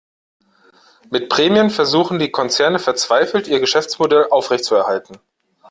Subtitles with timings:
[1.11, 5.19] Mit Prämien versuchen die Konzerne verzweifelt, ihr Geschäftsmodell aufrechtzuerhalten.